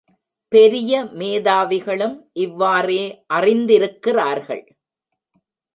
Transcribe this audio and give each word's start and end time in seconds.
பெரிய 0.51 1.03
மேதாவிகளும் 1.19 2.15
இவ்வாறே 2.33 3.03
அறிந்திருக்கிறார்கள். 3.33 4.65